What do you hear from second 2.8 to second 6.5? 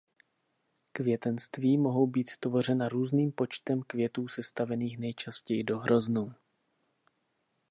různým počtem květů sestavených nejčastěji do hroznů.